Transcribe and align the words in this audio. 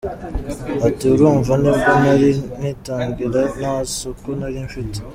Ati 0.87 1.03
“Urumva 1.13 1.53
nibwo 1.61 1.91
nari 2.03 2.31
ngitangira, 2.59 3.41
nta 3.59 3.75
soko 3.97 4.29
nari 4.39 4.59
mfite. 4.67 4.99